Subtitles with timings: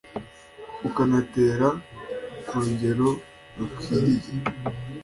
[0.87, 1.69] ukanatera
[2.47, 3.09] ku rugero
[3.57, 4.29] rukwiriye.